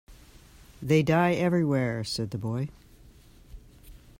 "They 0.81 1.03
die 1.03 1.33
everywhere," 1.33 2.03
said 2.03 2.31
the 2.31 2.39
boy. 2.39 2.69